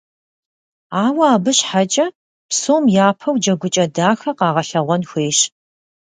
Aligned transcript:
Ауэ 1.03 1.25
абы 1.35 1.51
щхьэкӀэ, 1.57 2.05
псом 2.49 2.83
япэу 3.05 3.35
джэгукӀэ 3.41 3.85
дахэ 3.95 4.31
къагъэлъэгъуэн 4.39 5.03
хуейщ. 5.09 5.39